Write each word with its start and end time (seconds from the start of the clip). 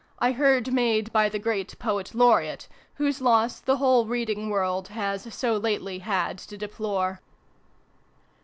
I 0.17 0.31
heard 0.31 0.73
made 0.73 1.13
by 1.13 1.29
the 1.29 1.37
great 1.37 1.77
Poet 1.77 2.15
Laureate, 2.15 2.67
whose 2.95 3.21
loss 3.21 3.59
the 3.59 3.77
whole 3.77 4.07
reading 4.07 4.49
world 4.49 4.87
has 4.87 5.31
so 5.31 5.57
lately 5.57 5.99
had 5.99 6.39
to 6.39 6.57
deplore. 6.57 7.21